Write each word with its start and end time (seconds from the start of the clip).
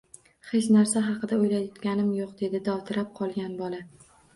Hech 0.53 0.69
narsa 0.75 1.03
haqida 1.11 1.39
oʻlayotganim 1.43 2.11
yoʻq!– 2.19 2.35
dedi 2.43 2.67
dovdirab 2.73 3.17
qolgan 3.23 3.59
bola. 3.65 3.89